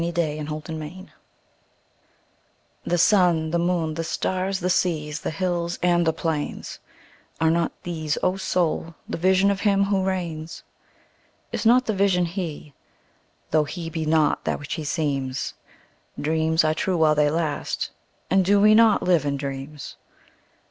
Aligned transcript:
The 0.01 0.19
Higher 0.19 0.45
Pantheism 0.45 1.11
THE 2.85 2.97
SUN, 2.97 3.51
the 3.51 3.59
moon, 3.59 3.93
the 3.93 4.03
stars, 4.03 4.59
the 4.59 4.67
seas, 4.71 5.21
the 5.21 5.29
hills 5.29 5.77
and 5.83 6.07
the 6.07 6.11
plains—Are 6.11 7.51
not 7.51 7.71
these, 7.83 8.17
O 8.23 8.35
Soul, 8.35 8.95
the 9.07 9.19
Vision 9.19 9.51
of 9.51 9.59
Him 9.59 9.83
who 9.83 10.03
reigns? 10.03 10.63
Is 11.51 11.67
not 11.67 11.85
the 11.85 11.93
Vision 11.93 12.25
He? 12.25 12.73
tho' 13.51 13.65
He 13.65 13.91
be 13.91 14.07
not 14.07 14.43
that 14.45 14.57
which 14.57 14.73
He 14.73 14.83
seems? 14.83 15.53
Dreams 16.19 16.63
are 16.63 16.73
true 16.73 16.97
while 16.97 17.13
they 17.13 17.29
last, 17.29 17.91
and 18.31 18.43
do 18.43 18.59
we 18.59 18.73
not 18.73 19.03
live 19.03 19.23
in 19.23 19.37
dreams? 19.37 19.97